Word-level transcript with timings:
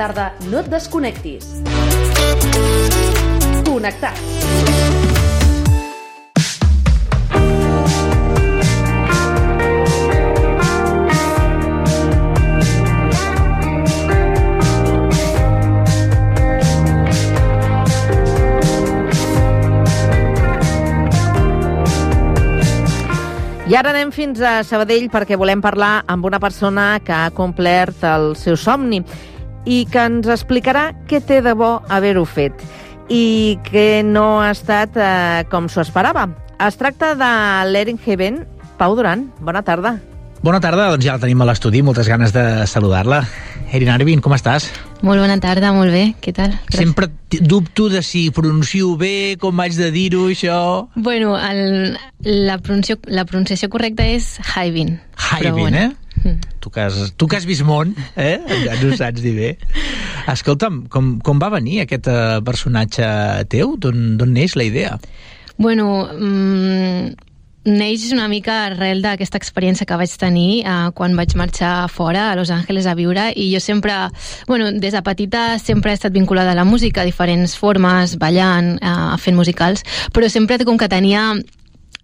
tarda 0.00 0.30
no 0.48 0.62
et 0.62 0.68
desconnectis. 0.72 1.44
Connectats. 3.66 4.22
I 23.70 23.76
ara 23.78 23.92
anem 23.92 24.08
fins 24.10 24.40
a 24.42 24.64
Sabadell 24.66 25.10
perquè 25.12 25.36
volem 25.38 25.60
parlar 25.62 26.00
amb 26.10 26.24
una 26.26 26.40
persona 26.42 26.96
que 27.04 27.12
ha 27.12 27.28
complert 27.36 28.00
el 28.08 28.32
seu 28.40 28.56
somni 28.56 29.04
i 29.64 29.84
que 29.90 30.04
ens 30.08 30.28
explicarà 30.30 30.90
què 31.08 31.20
té 31.24 31.40
de 31.44 31.54
bo 31.56 31.78
haver-ho 31.88 32.24
fet 32.24 32.64
i 33.10 33.58
que 33.66 34.02
no 34.06 34.38
ha 34.40 34.52
estat 34.54 34.94
eh, 34.96 35.42
com 35.50 35.66
s'ho 35.68 35.82
esperava. 35.82 36.28
Es 36.62 36.78
tracta 36.78 37.16
de 37.18 37.32
l'Erin 37.72 37.98
Heaven. 37.98 38.44
Pau 38.78 38.94
Duran, 38.96 39.26
bona 39.44 39.64
tarda. 39.66 39.98
Bona 40.40 40.56
tarda, 40.56 40.86
doncs 40.88 41.04
ja 41.04 41.18
la 41.18 41.20
tenim 41.20 41.42
a 41.44 41.46
l'estudi, 41.50 41.82
moltes 41.84 42.08
ganes 42.08 42.32
de 42.32 42.64
saludar-la. 42.70 43.18
Erin 43.76 43.90
Arvin, 43.92 44.22
com 44.24 44.32
estàs? 44.32 44.70
Molt 45.04 45.20
bona 45.20 45.36
tarda, 45.42 45.74
molt 45.76 45.92
bé, 45.92 46.14
què 46.24 46.32
tal? 46.32 46.54
Gràcies. 46.64 46.80
Sempre 46.80 47.10
dubto 47.44 47.90
de 47.92 48.00
si 48.02 48.22
pronuncio 48.32 48.94
bé, 48.96 49.36
com 49.42 49.60
vaig 49.60 49.76
de 49.76 49.90
dir-ho, 49.92 50.30
això... 50.32 50.88
Bueno, 50.96 51.36
el, 51.36 51.92
la, 52.24 52.56
pronunciació, 52.56 53.02
la 53.12 53.26
pronunciació 53.28 53.68
correcta 53.68 54.08
és 54.08 54.32
Haivin. 54.54 54.96
Haivin, 55.28 55.60
bueno. 55.60 55.84
eh? 55.84 56.09
Tu 56.60 56.70
que, 56.70 56.84
has, 56.84 57.14
tu 57.16 57.26
que 57.26 57.38
has 57.38 57.46
vist 57.48 57.64
món, 57.64 57.94
eh? 58.16 58.36
Ja 58.66 58.76
no 58.82 58.92
saps 58.96 59.24
dir 59.24 59.34
bé. 59.36 59.50
Escolta'm, 60.30 60.84
com, 60.92 61.14
com 61.24 61.40
va 61.40 61.48
venir 61.56 61.80
aquest 61.84 62.10
uh, 62.12 62.38
personatge 62.44 63.08
teu? 63.52 63.76
D'on 63.80 64.30
neix 64.30 64.56
la 64.58 64.68
idea? 64.68 64.98
Bueno, 65.60 66.08
mmm, 66.12 67.10
neix 67.64 68.06
una 68.14 68.28
mica 68.32 68.64
arrel 68.70 69.02
d'aquesta 69.04 69.36
experiència 69.36 69.84
que 69.86 69.96
vaig 70.00 70.12
tenir 70.16 70.62
eh, 70.64 70.88
quan 70.96 71.16
vaig 71.16 71.34
marxar 71.36 71.90
fora 71.92 72.30
a 72.30 72.36
Los 72.38 72.50
Angeles 72.50 72.86
a 72.88 72.94
viure 72.96 73.26
i 73.36 73.50
jo 73.52 73.60
sempre, 73.60 73.92
bueno, 74.48 74.70
des 74.72 74.96
de 74.96 75.02
petita 75.04 75.58
sempre 75.58 75.92
he 75.92 75.98
estat 75.98 76.12
vinculada 76.12 76.52
a 76.52 76.56
la 76.56 76.64
música, 76.64 77.02
a 77.02 77.08
diferents 77.08 77.56
formes, 77.60 78.16
ballant, 78.16 78.78
eh, 78.80 79.18
fent 79.20 79.36
musicals, 79.36 79.84
però 80.12 80.28
sempre 80.32 80.58
com 80.64 80.78
que 80.80 80.88
tenia 80.88 81.34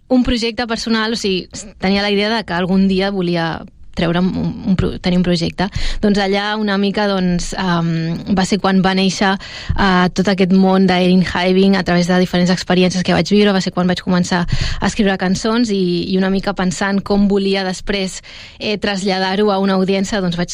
un 0.09 0.23
projecte 0.23 0.67
personal, 0.67 1.17
o 1.17 1.17
sigui, 1.17 1.49
tenia 1.81 2.05
la 2.05 2.13
idea 2.13 2.29
de 2.31 2.45
que 2.45 2.55
algun 2.55 2.87
dia 2.87 3.11
volia 3.11 3.65
treure 3.97 4.23
un, 4.23 4.31
un, 4.73 4.77
tenir 5.03 5.21
un 5.21 5.27
projecte. 5.27 5.69
Doncs 6.03 6.21
allà 6.23 6.49
una 6.61 6.79
mica 6.81 7.07
doncs, 7.11 7.53
um, 7.61 8.35
va 8.37 8.47
ser 8.49 8.61
quan 8.63 8.83
va 8.85 8.95
néixer 8.99 9.35
uh, 9.37 10.07
tot 10.15 10.33
aquest 10.33 10.55
món 10.57 10.89
d'Erin 10.89 11.25
Hiving 11.27 11.77
a 11.77 11.85
través 11.87 12.11
de 12.11 12.21
diferents 12.23 12.53
experiències 12.55 13.05
que 13.07 13.17
vaig 13.17 13.31
viure, 13.33 13.55
va 13.57 13.65
ser 13.65 13.75
quan 13.77 13.89
vaig 13.91 14.03
començar 14.05 14.45
a 14.47 14.91
escriure 14.91 15.19
cançons 15.21 15.73
i, 15.75 15.85
i 16.13 16.19
una 16.21 16.33
mica 16.33 16.55
pensant 16.57 17.03
com 17.07 17.29
volia 17.31 17.65
després 17.67 18.21
eh, 18.59 18.77
traslladar-ho 18.81 19.51
a 19.53 19.61
una 19.63 19.79
audiència, 19.81 20.23
doncs 20.25 20.39
vaig 20.41 20.53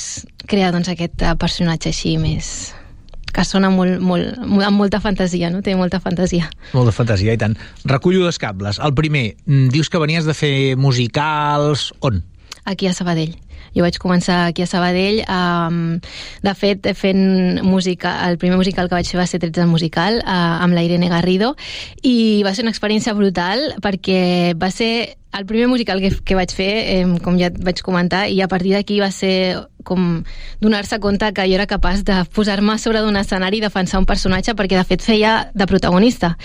crear 0.48 0.72
doncs, 0.74 0.92
aquest 0.92 1.26
uh, 1.26 1.34
personatge 1.38 1.92
així 1.92 2.16
més 2.20 2.72
que 3.32 3.44
sona 3.48 3.70
molt, 3.72 3.96
molt, 4.04 4.36
amb 4.38 4.76
molta 4.76 5.00
fantasia, 5.00 5.48
no? 5.50 5.62
Té 5.64 5.74
molta 5.76 6.02
fantasia. 6.04 6.50
Molta 6.76 6.92
fantasia, 6.92 7.32
i 7.32 7.40
tant. 7.40 7.56
Recullo 7.88 8.26
dos 8.26 8.38
cables. 8.38 8.78
El 8.78 8.92
primer, 8.94 9.38
mm, 9.46 9.72
dius 9.72 9.88
que 9.88 10.02
venies 10.02 10.28
de 10.28 10.36
fer 10.36 10.76
musicals... 10.76 11.90
On? 12.04 12.20
Aquí 12.64 12.86
a 12.86 12.92
Sabadell. 12.92 13.38
Jo 13.76 13.86
vaig 13.86 13.98
començar 14.02 14.42
aquí 14.48 14.64
a 14.64 14.68
Sabadell, 14.68 15.22
um, 15.26 15.98
de 16.42 16.54
fet, 16.58 16.90
fent 16.98 17.62
música, 17.64 18.18
el 18.28 18.38
primer 18.42 18.58
musical 18.60 18.90
que 18.90 18.98
vaig 18.98 19.08
fer 19.08 19.20
va 19.20 19.28
ser 19.30 19.42
13 19.42 19.66
musical, 19.70 20.20
uh, 20.22 20.62
amb 20.64 20.76
la 20.76 20.84
Irene 20.84 21.10
Garrido, 21.12 21.54
i 22.02 22.42
va 22.46 22.54
ser 22.54 22.66
una 22.66 22.74
experiència 22.74 23.16
brutal 23.16 23.72
perquè 23.82 24.54
va 24.58 24.70
ser 24.70 25.16
el 25.32 25.46
primer 25.46 25.66
musical 25.68 26.00
que, 26.00 26.12
que 26.24 26.36
vaig 26.36 26.52
fer, 26.52 26.72
eh, 26.92 27.04
com 27.24 27.38
ja 27.40 27.48
vaig 27.64 27.80
comentar, 27.80 28.26
i 28.28 28.42
a 28.44 28.48
partir 28.52 28.74
d'aquí 28.76 29.00
va 29.00 29.08
ser 29.14 29.64
com 29.82 30.22
donar-se 30.60 30.98
compte 31.02 31.32
que 31.34 31.46
jo 31.48 31.56
era 31.56 31.66
capaç 31.66 32.04
de 32.06 32.20
posar-me 32.34 32.76
sobre 32.78 33.00
d'un 33.02 33.16
escenari 33.18 33.58
i 33.58 33.64
defensar 33.64 33.98
un 33.98 34.06
personatge 34.06 34.54
perquè 34.54 34.78
de 34.78 34.84
fet 34.86 35.02
feia 35.02 35.32
de 35.54 35.66
protagonista 35.66 36.36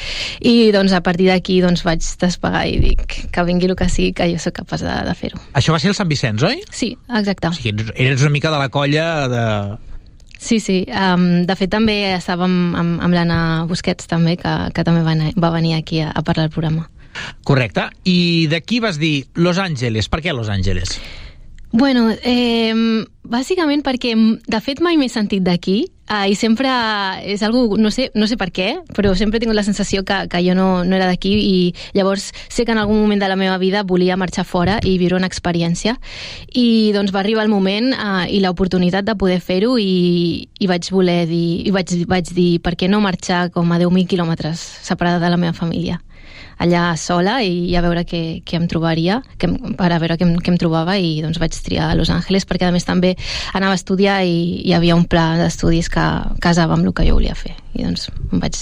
i 0.41 0.71
doncs 0.73 0.95
a 0.97 1.03
partir 1.05 1.29
d'aquí 1.29 1.59
doncs 1.61 1.83
vaig 1.85 2.01
despegar 2.21 2.65
i 2.65 2.79
dic 2.81 3.17
que 3.33 3.45
vingui 3.45 3.69
el 3.69 3.75
que 3.77 3.89
sigui 3.93 4.15
que 4.17 4.29
jo 4.31 4.41
sóc 4.41 4.57
capaç 4.61 4.81
de, 4.87 4.95
de 5.05 5.13
fer-ho. 5.19 5.41
Això 5.53 5.75
va 5.75 5.81
ser 5.83 5.91
el 5.93 5.97
Sant 5.97 6.09
Vicenç, 6.09 6.47
oi? 6.49 6.63
Sí, 6.71 6.95
exacte. 7.09 7.49
O 7.49 7.55
sigui, 7.55 7.87
eres 7.95 8.21
una 8.21 8.33
mica 8.33 8.51
de 8.51 8.59
la 8.61 8.69
colla 8.69 9.27
de... 9.31 9.43
Sí, 10.37 10.59
sí. 10.59 10.83
Um, 10.93 11.45
de 11.49 11.55
fet, 11.57 11.71
també 11.73 11.97
estàvem 12.13 12.75
amb, 12.77 12.99
amb 13.01 13.15
l'Anna 13.15 13.39
Busquets, 13.69 14.05
també, 14.09 14.35
que, 14.37 14.53
que 14.75 14.85
també 14.85 15.01
va, 15.01 15.15
va 15.33 15.53
venir 15.55 15.73
aquí 15.79 16.03
a, 16.03 16.11
a 16.13 16.21
parlar 16.21 16.45
del 16.45 16.53
programa. 16.53 16.85
Correcte. 17.47 17.87
I 18.05 18.47
d'aquí 18.51 18.79
vas 18.83 18.99
dir 19.01 19.27
Los 19.33 19.57
Angeles. 19.57 20.09
Per 20.09 20.21
què 20.21 20.35
Los 20.35 20.51
Angeles? 20.53 20.99
Bueno, 21.71 22.09
eh, 22.23 22.73
bàsicament 23.27 23.83
perquè, 23.83 24.13
de 24.47 24.59
fet, 24.63 24.79
mai 24.79 24.95
m'he 24.97 25.09
sentit 25.11 25.43
d'aquí. 25.43 25.83
Eh, 26.07 26.31
i 26.31 26.35
sempre 26.39 26.71
és 27.27 27.41
algo, 27.43 27.75
no 27.75 27.89
sé, 27.91 28.05
no 28.15 28.29
sé 28.31 28.37
per 28.39 28.47
què, 28.55 28.67
però 28.95 29.11
sempre 29.19 29.37
he 29.37 29.41
tingut 29.43 29.57
la 29.57 29.65
sensació 29.67 30.05
que, 30.07 30.21
que 30.31 30.39
jo 30.45 30.55
no, 30.55 30.85
no 30.87 30.95
era 30.95 31.09
d'aquí 31.09 31.33
i 31.35 31.57
llavors 31.97 32.29
sé 32.47 32.63
que 32.63 32.71
en 32.71 32.79
algun 32.79 33.01
moment 33.01 33.19
de 33.19 33.27
la 33.27 33.35
meva 33.35 33.57
vida 33.59 33.83
volia 33.83 34.15
marxar 34.15 34.45
fora 34.47 34.77
i 34.87 34.95
viure 35.01 35.19
una 35.19 35.27
experiència. 35.27 35.97
I 36.55 36.93
doncs 36.95 37.11
va 37.11 37.19
arribar 37.19 37.43
el 37.43 37.51
moment 37.51 37.91
eh, 37.91 38.31
i 38.31 38.39
l'oportunitat 38.39 39.03
de 39.03 39.17
poder 39.19 39.41
fer-ho 39.43 39.75
i, 39.75 40.47
i 40.47 40.71
vaig 40.71 40.87
voler 40.95 41.25
dir, 41.27 41.67
i 41.67 41.75
vaig, 41.75 41.91
vaig 42.07 42.31
dir 42.31 42.51
per 42.63 42.77
què 42.79 42.87
no 42.87 43.03
marxar 43.03 43.49
com 43.51 43.75
a 43.75 43.81
10.000 43.83 44.07
quilòmetres 44.07 44.63
separada 44.87 45.19
de 45.19 45.35
la 45.35 45.43
meva 45.43 45.57
família 45.57 45.99
allà 46.57 46.95
sola 46.97 47.39
i 47.45 47.75
a 47.77 47.83
veure 47.85 48.03
què, 48.07 48.41
què 48.45 48.59
em 48.59 48.67
trobaria, 48.69 49.21
que, 49.37 49.49
per 49.77 49.91
a 49.91 49.99
veure 50.01 50.17
què 50.19 50.27
què 50.41 50.53
em 50.53 50.59
trobava 50.59 50.97
i 50.97 51.17
doncs 51.23 51.39
vaig 51.41 51.55
triar 51.65 51.91
a 51.91 51.97
Los 51.97 52.11
Angeles 52.13 52.47
perquè 52.49 52.67
a 52.67 52.73
més 52.75 52.87
també 52.87 53.15
anava 53.53 53.75
a 53.75 53.79
estudiar 53.79 54.19
i 54.25 54.61
hi 54.65 54.75
havia 54.77 54.97
un 54.97 55.07
pla 55.09 55.29
d'estudis 55.39 55.89
que 55.93 56.05
casava 56.43 56.77
amb 56.77 56.87
el 56.87 56.93
que 56.93 57.07
jo 57.07 57.17
volia 57.17 57.37
fer 57.37 57.55
i 57.77 57.85
doncs 57.85 58.09
em 58.31 58.43
vaig 58.43 58.57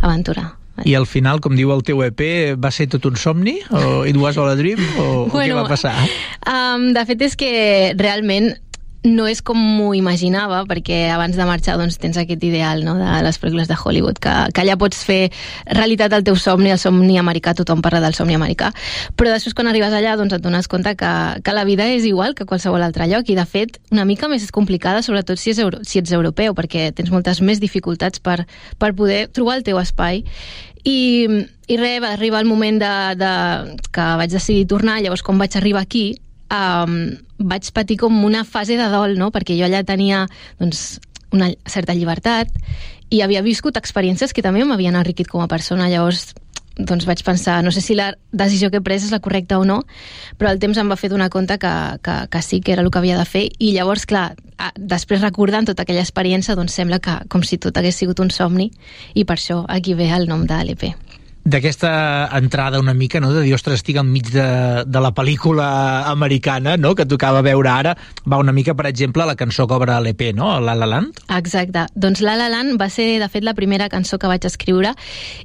aventurar. 0.00 0.52
I 0.88 0.94
al 0.96 1.04
final, 1.06 1.38
com 1.44 1.52
diu 1.54 1.70
el 1.74 1.82
teu 1.84 2.00
EP, 2.06 2.22
va 2.58 2.70
ser 2.72 2.88
tot 2.90 3.04
un 3.06 3.18
somni? 3.20 3.58
O 3.70 4.02
it 4.08 4.16
was 4.16 4.38
all 4.40 4.48
a 4.48 4.56
dream? 4.56 4.80
O, 4.98 5.28
bueno, 5.28 5.58
o 5.58 5.60
què 5.60 5.60
va 5.60 5.68
passar? 5.68 5.96
Um, 6.42 6.88
de 6.90 7.04
fet 7.06 7.20
és 7.22 7.36
que 7.38 7.50
realment 7.94 8.48
no 9.04 9.26
és 9.26 9.40
com 9.42 9.58
m'ho 9.58 9.92
imaginava, 9.98 10.60
perquè 10.70 11.08
abans 11.10 11.34
de 11.36 11.46
marxar 11.46 11.74
doncs, 11.78 11.98
tens 11.98 12.18
aquest 12.20 12.44
ideal 12.46 12.84
no, 12.86 12.94
de 13.00 13.18
les 13.26 13.38
pel·lícules 13.42 13.66
de 13.70 13.74
Hollywood, 13.74 14.20
que, 14.22 14.34
que 14.54 14.62
allà 14.62 14.76
pots 14.78 15.02
fer 15.06 15.32
realitat 15.66 16.14
el 16.14 16.22
teu 16.26 16.38
somni, 16.38 16.70
el 16.70 16.78
somni 16.78 17.18
americà, 17.18 17.56
tothom 17.58 17.82
parla 17.82 18.02
del 18.04 18.14
somni 18.14 18.38
americà, 18.38 18.70
però 19.18 19.34
després 19.34 19.56
quan 19.58 19.70
arribes 19.70 19.94
allà 19.96 20.14
doncs, 20.20 20.36
et 20.38 20.44
dones 20.44 20.70
compte 20.70 20.94
que, 20.98 21.12
que 21.42 21.56
la 21.56 21.66
vida 21.66 21.88
és 21.90 22.06
igual 22.06 22.36
que 22.38 22.46
qualsevol 22.46 22.86
altre 22.86 23.10
lloc, 23.10 23.26
i 23.26 23.38
de 23.38 23.46
fet 23.46 23.80
una 23.90 24.06
mica 24.06 24.30
més 24.30 24.46
és 24.46 24.54
complicada, 24.54 25.02
sobretot 25.02 25.40
si, 25.40 25.50
és 25.50 25.62
euro, 25.62 25.82
si 25.82 25.98
ets 25.98 26.14
europeu, 26.14 26.54
perquè 26.54 26.92
tens 26.94 27.10
moltes 27.10 27.42
més 27.42 27.62
dificultats 27.62 28.22
per, 28.22 28.44
per 28.78 28.94
poder 28.94 29.26
trobar 29.34 29.58
el 29.58 29.66
teu 29.66 29.82
espai, 29.82 30.22
i, 30.86 31.26
i 31.70 31.78
res, 31.78 32.00
va 32.02 32.14
arribar 32.14 32.42
el 32.42 32.50
moment 32.50 32.78
de, 32.82 32.92
de, 33.18 33.32
que 33.94 34.06
vaig 34.18 34.30
decidir 34.30 34.66
tornar, 34.70 35.00
llavors 35.02 35.22
quan 35.26 35.38
vaig 35.42 35.58
arribar 35.58 35.82
aquí, 35.82 36.12
um, 36.52 36.98
vaig 37.38 37.72
patir 37.74 37.98
com 38.00 38.24
una 38.24 38.44
fase 38.44 38.76
de 38.78 38.88
dol, 38.92 39.16
no? 39.18 39.32
perquè 39.34 39.56
jo 39.58 39.66
allà 39.66 39.82
tenia 39.86 40.26
doncs, 40.60 41.00
una 41.32 41.50
certa 41.66 41.96
llibertat 41.96 42.52
i 43.12 43.20
havia 43.24 43.42
viscut 43.44 43.76
experiències 43.80 44.32
que 44.32 44.44
també 44.44 44.64
m'havien 44.64 44.96
enriquit 44.96 45.28
com 45.28 45.42
a 45.44 45.50
persona, 45.50 45.90
llavors 45.92 46.32
doncs 46.76 47.04
vaig 47.04 47.20
pensar, 47.24 47.58
no 47.64 47.70
sé 47.70 47.82
si 47.84 47.94
la 47.94 48.14
decisió 48.32 48.70
que 48.70 48.80
he 48.80 48.84
pres 48.84 49.04
és 49.04 49.12
la 49.12 49.20
correcta 49.20 49.58
o 49.60 49.66
no, 49.68 49.82
però 50.40 50.52
el 50.52 50.60
temps 50.62 50.78
em 50.80 50.88
va 50.88 50.96
fer 50.96 51.10
donar 51.12 51.28
compte 51.28 51.58
que, 51.60 51.72
que, 52.00 52.16
que 52.32 52.42
sí 52.42 52.62
que 52.64 52.72
era 52.72 52.82
el 52.82 52.90
que 52.90 53.02
havia 53.02 53.18
de 53.18 53.28
fer. 53.28 53.44
I 53.60 53.74
llavors, 53.76 54.06
clar, 54.08 54.32
després 54.78 55.20
recordant 55.20 55.68
tota 55.68 55.84
aquella 55.84 56.04
experiència, 56.04 56.56
doncs 56.56 56.72
sembla 56.80 57.02
que 57.04 57.18
com 57.28 57.44
si 57.44 57.60
tot 57.60 57.76
hagués 57.76 58.00
sigut 58.00 58.24
un 58.24 58.32
somni 58.32 58.70
i 59.14 59.26
per 59.28 59.36
això 59.36 59.64
aquí 59.68 59.92
ve 59.98 60.08
el 60.16 60.30
nom 60.32 60.48
de 60.48 60.64
l'EP 60.64 60.88
d'aquesta 61.44 62.28
entrada 62.38 62.78
una 62.78 62.94
mica, 62.94 63.20
no? 63.20 63.32
de 63.34 63.42
dir, 63.42 63.54
ostres, 63.56 63.80
estic 63.80 63.98
enmig 63.98 64.30
de, 64.30 64.46
de 64.86 65.00
la 65.02 65.10
pel·lícula 65.14 65.66
americana, 66.10 66.76
no?, 66.78 66.94
que 66.94 67.06
tocava 67.08 67.42
veure 67.42 67.70
ara, 67.70 67.96
va 68.28 68.38
una 68.38 68.54
mica, 68.54 68.76
per 68.78 68.86
exemple, 68.86 69.26
la 69.26 69.34
cançó 69.38 69.66
que 69.66 69.74
obre 69.74 69.98
l'EP, 70.04 70.28
no?, 70.38 70.54
La 70.62 70.76
La 70.78 70.86
Land. 70.86 71.18
Exacte. 71.34 71.86
Doncs 71.98 72.22
La 72.22 72.36
La 72.38 72.48
Land 72.52 72.78
va 72.80 72.88
ser, 72.92 73.18
de 73.18 73.28
fet, 73.32 73.42
la 73.42 73.56
primera 73.58 73.90
cançó 73.90 74.20
que 74.22 74.30
vaig 74.30 74.46
escriure 74.46 74.94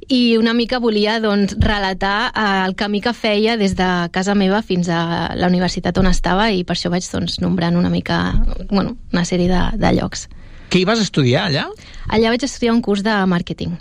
i 0.06 0.38
una 0.38 0.54
mica 0.54 0.78
volia, 0.78 1.18
doncs, 1.24 1.58
relatar 1.58 2.30
eh, 2.30 2.46
el 2.68 2.76
camí 2.78 3.02
que 3.02 3.12
feia 3.12 3.58
des 3.58 3.74
de 3.78 3.90
casa 4.14 4.38
meva 4.38 4.62
fins 4.62 4.88
a 4.88 5.34
la 5.34 5.50
universitat 5.50 5.98
on 5.98 6.06
estava 6.10 6.50
i 6.54 6.62
per 6.64 6.78
això 6.78 6.94
vaig, 6.94 7.06
doncs, 7.10 7.40
nombrant 7.42 7.76
una 7.76 7.90
mica, 7.90 8.22
bueno, 8.70 8.96
una 9.12 9.26
sèrie 9.26 9.50
de, 9.50 9.64
de 9.82 9.94
llocs. 9.98 10.28
Què 10.68 10.82
hi 10.82 10.86
vas 10.86 11.00
estudiar, 11.02 11.48
allà? 11.48 11.66
Allà 12.12 12.30
vaig 12.30 12.44
estudiar 12.44 12.76
un 12.76 12.84
curs 12.84 13.02
de 13.02 13.14
màrqueting 13.26 13.74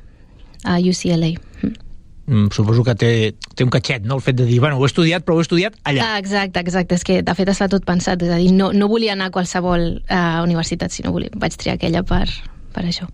a 0.66 0.80
UCLA. 0.82 1.36
Mm. 1.62 1.87
Mm, 2.28 2.52
suposo 2.56 2.84
que 2.86 2.96
té, 3.00 3.12
té 3.56 3.66
un 3.66 3.74
catxet, 3.74 4.06
no?, 4.08 4.20
el 4.20 4.26
fet 4.26 4.38
de 4.40 4.48
dir, 4.48 4.60
bueno, 4.64 4.78
ho 4.78 4.86
he 4.86 4.92
estudiat, 4.92 5.26
però 5.26 5.38
ho 5.38 5.44
he 5.44 5.48
estudiat 5.48 5.78
allà. 5.84 6.14
Ah, 6.14 6.18
exacte, 6.22 6.62
exacte. 6.64 7.00
És 7.00 7.08
que, 7.08 7.22
de 7.26 7.38
fet, 7.38 7.54
està 7.54 7.70
tot 7.72 7.88
pensat. 7.88 8.22
És 8.24 8.34
a 8.34 8.42
dir, 8.42 8.52
no, 8.56 8.72
no 8.76 8.92
volia 8.92 9.16
anar 9.18 9.32
a 9.32 9.36
qualsevol 9.36 9.88
uh, 10.04 10.42
universitat, 10.46 10.94
sinó 10.94 11.16
volia, 11.16 11.34
vaig 11.36 11.58
triar 11.58 11.80
aquella 11.80 12.04
per, 12.08 12.28
per 12.76 12.86
això. 12.86 13.10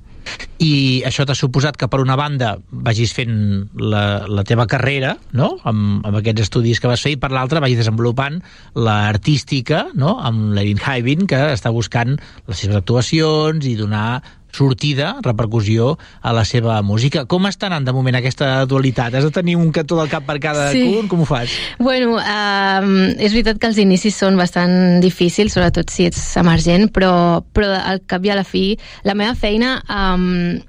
I 0.64 1.04
això 1.04 1.26
t'ha 1.28 1.36
suposat 1.36 1.76
que, 1.80 1.90
per 1.92 2.00
una 2.00 2.16
banda, 2.16 2.54
vagis 2.72 3.12
fent 3.16 3.34
la, 3.76 4.24
la 4.32 4.46
teva 4.48 4.66
carrera, 4.72 5.18
no?, 5.36 5.58
amb, 5.68 6.06
amb 6.08 6.20
aquests 6.22 6.46
estudis 6.46 6.80
que 6.80 6.88
vas 6.88 7.04
fer, 7.04 7.16
i 7.16 7.20
per 7.20 7.34
l'altra 7.34 7.62
vagis 7.64 7.82
desenvolupant 7.82 8.40
l'artística, 8.80 9.90
no?, 10.00 10.16
amb 10.24 10.54
l'Erin 10.56 10.80
Haibin, 10.80 11.28
que 11.28 11.42
està 11.58 11.74
buscant 11.76 12.16
les 12.48 12.64
seves 12.64 12.80
actuacions 12.80 13.68
i 13.68 13.76
donar 13.80 14.22
sortida, 14.54 15.16
repercussió 15.26 15.98
a 16.22 16.34
la 16.34 16.46
seva 16.46 16.80
música. 16.86 17.26
Com 17.26 17.48
està 17.50 17.68
anant 17.68 17.86
de 17.88 17.94
moment 17.96 18.16
aquesta 18.20 18.66
dualitat? 18.70 19.16
Has 19.18 19.26
de 19.28 19.32
tenir 19.34 19.58
un 19.58 19.72
cantó 19.74 19.98
del 20.00 20.10
cap 20.10 20.26
per 20.26 20.40
cada 20.40 20.70
Sí. 20.72 20.84
punt? 20.86 21.10
Com 21.10 21.22
ho 21.22 21.26
fas? 21.26 21.50
Bueno, 21.80 22.16
um, 22.18 22.94
és 23.18 23.34
veritat 23.34 23.60
que 23.60 23.68
els 23.68 23.78
inicis 23.82 24.16
són 24.16 24.38
bastant 24.38 25.02
difícils, 25.02 25.54
sobretot 25.54 25.90
si 25.90 26.06
ets 26.06 26.38
emergent, 26.38 26.92
però, 26.94 27.44
però 27.54 27.74
al 27.82 28.02
cap 28.06 28.24
i 28.26 28.30
a 28.30 28.36
la 28.36 28.44
fi, 28.46 28.78
la 29.04 29.16
meva 29.16 29.36
feina 29.36 29.82
um, 29.90 30.60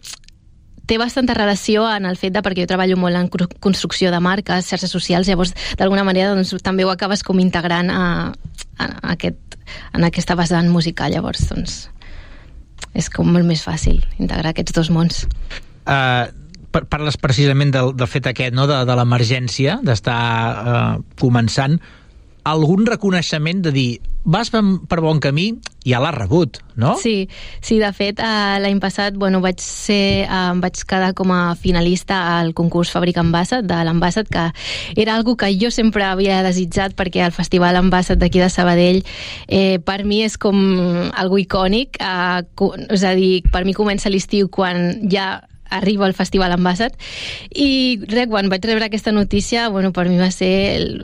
té 0.87 0.99
bastanta 0.99 1.35
relació 1.35 1.87
en 1.89 2.05
el 2.05 2.17
fet 2.21 2.35
de, 2.35 2.43
perquè 2.45 2.65
jo 2.65 2.69
treballo 2.69 2.97
molt 3.01 3.17
en 3.17 3.29
construcció 3.61 4.11
de 4.13 4.21
marques, 4.21 4.69
xarxes 4.69 4.91
socials, 4.93 5.29
llavors 5.29 5.55
d'alguna 5.79 6.05
manera 6.05 6.35
doncs, 6.35 6.55
també 6.63 6.85
ho 6.85 6.93
acabes 6.93 7.23
com 7.25 7.41
integrant 7.41 7.91
a, 7.91 8.33
a, 8.79 8.85
a 8.85 9.13
aquest, 9.15 9.59
en 9.95 10.05
aquesta 10.05 10.37
vessant 10.37 10.69
musical, 10.69 11.13
llavors 11.13 11.49
doncs 11.49 11.89
és 12.95 13.11
com 13.11 13.29
molt 13.35 13.47
més 13.49 13.65
fàcil 13.67 14.01
integrar 14.23 14.55
aquests 14.55 14.75
dos 14.77 14.91
mons. 14.95 15.25
Uh, 15.85 16.31
par- 16.75 16.87
parles 16.91 17.19
precisament 17.21 17.75
del, 17.75 17.93
del 17.99 18.11
fet 18.11 18.27
aquest, 18.31 18.55
no?, 18.57 18.69
de, 18.71 18.81
de 18.87 18.97
l'emergència, 18.99 19.81
d'estar 19.85 20.21
uh, 20.55 21.03
començant. 21.21 21.79
Algun 22.45 22.85
reconeixement 22.85 23.63
de 23.65 23.71
dir, 23.73 23.91
vas 24.25 24.51
per, 24.53 25.01
bon 25.01 25.21
camí, 25.21 25.47
ja 25.85 26.01
l'has 26.01 26.15
rebut, 26.17 26.59
no? 26.77 26.95
Sí, 27.01 27.29
sí, 27.65 27.79
de 27.81 27.89
fet, 27.97 28.21
eh, 28.21 28.59
l'any 28.61 28.81
passat 28.81 29.17
bueno, 29.21 29.41
vaig, 29.45 29.61
ser, 29.65 30.25
eh, 30.25 30.53
vaig 30.61 30.83
quedar 30.89 31.13
com 31.17 31.33
a 31.33 31.55
finalista 31.57 32.39
al 32.39 32.53
concurs 32.57 32.93
Fàbrica 32.93 33.21
Ambassat 33.25 33.65
de 33.69 33.81
l'Ambassat, 33.85 34.29
que 34.29 34.45
era 35.01 35.15
algo 35.17 35.37
que 35.41 35.53
jo 35.61 35.71
sempre 35.73 36.05
havia 36.05 36.43
desitjat 36.45 36.97
perquè 36.97 37.25
el 37.25 37.33
Festival 37.33 37.81
Ambassat 37.81 38.21
d'aquí 38.21 38.41
de 38.41 38.51
Sabadell 38.53 39.03
eh, 39.49 39.81
per 39.81 40.03
mi 40.05 40.23
és 40.25 40.37
com 40.37 40.61
algo 41.13 41.41
icònic, 41.41 42.01
eh, 42.01 42.45
és 42.91 43.05
a 43.05 43.17
dir, 43.17 43.43
per 43.53 43.65
mi 43.65 43.73
comença 43.77 44.13
l'estiu 44.13 44.53
quan 44.53 45.09
ja 45.09 45.45
arriba 45.75 46.07
al 46.07 46.15
Festival 46.17 46.55
Ambassat 46.55 46.97
i 47.51 48.01
res, 48.09 48.29
quan 48.31 48.49
vaig 48.53 48.65
rebre 48.67 48.89
aquesta 48.89 49.13
notícia 49.13 49.69
bueno, 49.73 49.93
per 49.93 50.07
mi 50.09 50.19
va 50.21 50.31
ser 50.35 50.53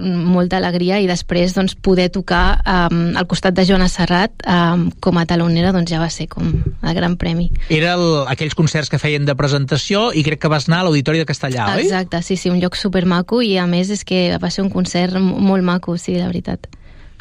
molta 0.01 0.59
alegria 0.61 1.01
i 1.01 1.09
després 1.11 1.55
doncs, 1.57 1.77
poder 1.77 2.09
tocar 2.15 2.61
um, 2.65 3.17
al 3.19 3.29
costat 3.31 3.57
de 3.57 3.67
Joana 3.69 3.91
Serrat 3.93 4.35
um, 4.47 4.89
com 5.03 5.21
a 5.21 5.27
talonera 5.29 5.75
doncs, 5.77 5.91
ja 5.91 6.01
va 6.03 6.11
ser 6.13 6.29
com 6.31 6.49
el 6.51 6.97
gran 6.97 7.17
premi. 7.21 7.51
Era 7.69 7.95
el, 7.99 8.07
aquells 8.31 8.57
concerts 8.59 8.91
que 8.91 9.01
feien 9.03 9.27
de 9.29 9.37
presentació 9.39 10.11
i 10.15 10.25
crec 10.27 10.43
que 10.45 10.53
vas 10.53 10.69
anar 10.69 10.83
a 10.83 10.89
l'Auditori 10.89 11.23
de 11.23 11.29
Castellà, 11.29 11.71
oi? 11.77 11.89
exacte, 11.89 12.23
sí, 12.27 12.39
sí, 12.41 12.51
un 12.53 12.61
lloc 12.63 12.79
supermaco 12.79 13.43
i 13.45 13.57
a 13.59 13.67
més 13.71 13.91
és 13.93 14.05
que 14.07 14.39
va 14.41 14.51
ser 14.51 14.65
un 14.65 14.73
concert 14.73 15.19
molt 15.21 15.67
maco, 15.67 15.97
sí, 15.99 16.17
la 16.19 16.31
veritat. 16.31 16.71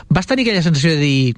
Vas 0.09 0.25
tenir 0.29 0.47
aquella 0.47 0.65
sensació 0.65 0.95
de 0.95 1.01
dir 1.01 1.35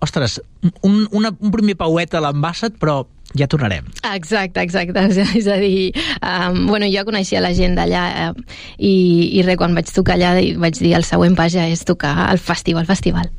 ostres, 0.00 0.40
un, 0.82 1.06
una, 1.12 1.30
un 1.38 1.52
primer 1.52 1.76
pauet 1.78 2.14
a 2.16 2.22
l'Ambassat, 2.24 2.76
però 2.80 3.04
ja 3.38 3.46
tornarem. 3.50 3.86
Exacte, 4.14 4.62
exacte. 4.62 5.06
És 5.38 5.48
a 5.50 5.58
dir, 5.62 5.92
um, 6.18 6.66
bueno, 6.66 6.88
jo 6.90 7.04
coneixia 7.08 7.42
la 7.42 7.52
gent 7.56 7.76
d'allà 7.78 8.04
uh, 8.30 8.44
i, 8.76 8.94
i 9.38 9.44
res, 9.46 9.58
quan 9.60 9.76
vaig 9.76 9.90
tocar 9.94 10.18
allà 10.18 10.36
vaig 10.60 10.78
dir 10.80 10.94
el 10.98 11.06
següent 11.06 11.36
pas 11.38 11.52
ja 11.52 11.66
és 11.70 11.84
tocar 11.86 12.16
al 12.28 12.40
festival, 12.42 12.88
festival. 12.88 13.30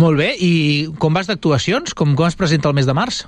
Molt 0.00 0.18
bé, 0.18 0.32
i 0.40 0.52
com 0.98 1.14
vas 1.14 1.28
d'actuacions? 1.28 1.92
Com, 1.94 2.16
com 2.18 2.26
es 2.26 2.36
presenta 2.38 2.70
el 2.70 2.74
mes 2.74 2.88
de 2.88 2.94
març? 2.96 3.22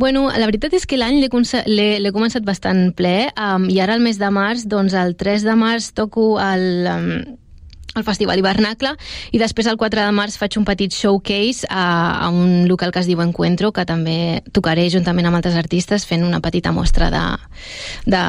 Bueno, 0.00 0.26
la 0.28 0.48
veritat 0.50 0.74
és 0.76 0.84
que 0.88 0.98
l'any 0.98 1.20
l'he 1.22 2.12
començat 2.12 2.44
bastant 2.44 2.88
ple 2.98 3.30
um, 3.32 3.68
i 3.70 3.78
ara 3.80 3.96
el 3.96 4.04
mes 4.04 4.18
de 4.20 4.30
març, 4.34 4.66
doncs 4.68 4.96
el 4.98 5.14
3 5.16 5.46
de 5.48 5.58
març 5.58 5.92
toco 5.96 6.34
el... 6.42 6.88
Um, 6.90 7.12
al 7.94 8.04
Festival 8.04 8.38
Hivernacle 8.38 8.94
i 9.32 9.40
després 9.40 9.68
el 9.70 9.78
4 9.80 10.04
de 10.04 10.14
març 10.14 10.36
faig 10.40 10.58
un 10.60 10.66
petit 10.68 10.92
showcase 10.94 11.66
a, 11.70 12.26
a 12.26 12.28
un 12.30 12.68
local 12.68 12.92
que 12.92 13.02
es 13.02 13.08
diu 13.08 13.22
Encuentro 13.24 13.72
que 13.72 13.86
també 13.88 14.42
tocaré 14.52 14.88
juntament 14.92 15.28
amb 15.28 15.40
altres 15.40 15.56
artistes 15.58 16.06
fent 16.08 16.26
una 16.26 16.42
petita 16.44 16.72
mostra 16.72 17.10
de, 17.14 17.24
de, 18.06 18.22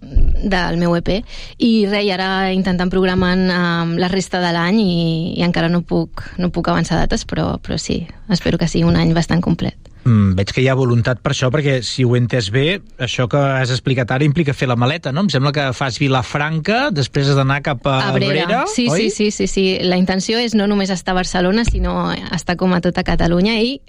del 0.00 0.80
meu 0.80 0.96
EP 0.96 1.12
i 1.58 1.72
res, 1.90 2.06
i 2.06 2.14
ara 2.14 2.50
intentant 2.54 2.90
programant 2.92 3.46
um, 3.50 3.94
la 4.00 4.08
resta 4.12 4.40
de 4.42 4.54
l'any 4.56 4.80
i, 4.80 4.96
i 5.38 5.44
encara 5.46 5.68
no 5.68 5.82
puc, 5.82 6.24
no 6.38 6.52
puc 6.54 6.70
avançar 6.70 7.00
dates 7.00 7.26
però, 7.26 7.54
però 7.60 7.78
sí, 7.78 8.04
espero 8.30 8.58
que 8.58 8.70
sigui 8.70 8.88
un 8.88 8.96
any 8.96 9.14
bastant 9.16 9.42
complet 9.44 9.89
Mm, 10.04 10.32
veig 10.38 10.52
que 10.54 10.62
hi 10.62 10.68
ha 10.72 10.76
voluntat 10.78 11.20
per 11.20 11.34
això, 11.34 11.50
perquè 11.52 11.80
si 11.84 12.06
ho 12.06 12.14
he 12.16 12.20
entès 12.22 12.48
bé, 12.54 12.80
això 13.02 13.26
que 13.30 13.40
has 13.60 13.72
explicat 13.74 14.10
ara 14.14 14.24
implica 14.24 14.54
fer 14.56 14.70
la 14.70 14.76
maleta, 14.80 15.12
no? 15.12 15.26
Em 15.26 15.30
sembla 15.32 15.52
que 15.52 15.66
fas 15.76 16.00
Vilafranca, 16.00 16.88
després 16.94 17.28
has 17.28 17.38
d'anar 17.38 17.60
cap 17.66 17.86
a, 17.86 17.98
Abrera. 18.08 18.64
sí, 18.72 18.88
oi? 18.88 19.10
sí, 19.10 19.10
sí, 19.10 19.30
sí, 19.30 19.46
sí. 19.46 19.66
La 19.84 20.00
intenció 20.00 20.40
és 20.40 20.56
no 20.56 20.66
només 20.70 20.90
estar 20.90 21.12
a 21.12 21.20
Barcelona, 21.20 21.66
sinó 21.68 22.12
estar 22.32 22.56
com 22.56 22.72
a 22.74 22.80
tota 22.80 23.04
Catalunya 23.04 23.58
i 23.60 23.80